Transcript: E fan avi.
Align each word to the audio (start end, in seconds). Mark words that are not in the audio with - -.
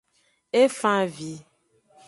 E 0.59 0.61
fan 0.79 0.97
avi. 1.05 1.33